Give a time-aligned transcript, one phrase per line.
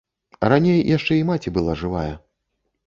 [0.45, 2.11] А раней яшчэ і маці была жывая.